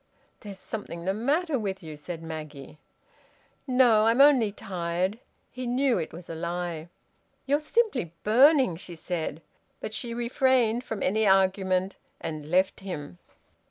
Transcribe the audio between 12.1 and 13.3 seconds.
and left him.